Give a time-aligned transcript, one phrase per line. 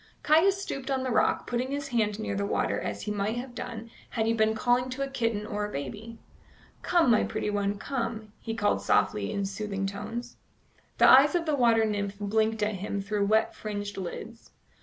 [0.23, 3.53] Caius stooped on the rock, putting his hand near the water as he might have
[3.53, 6.17] done had he been calling to a kitten or a baby.
[6.81, 10.37] "Come, my pretty one, come," he called softly in soothing tones.
[10.97, 14.49] The eyes of the water nymph blinked at him through wet fringed lids.